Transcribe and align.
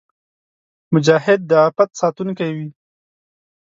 مجاهد 0.93 1.39
د 1.49 1.51
عفت 1.65 1.89
ساتونکی 2.01 2.49
وي. 2.57 2.67